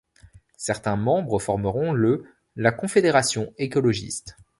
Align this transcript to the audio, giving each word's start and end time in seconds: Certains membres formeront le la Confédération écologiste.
Certains 0.57 0.95
membres 0.95 1.37
formeront 1.37 1.91
le 1.93 2.23
la 2.55 2.71
Confédération 2.71 3.53
écologiste. 3.59 4.35